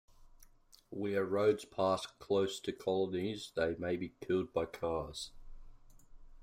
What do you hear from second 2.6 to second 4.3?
to colonies, they may be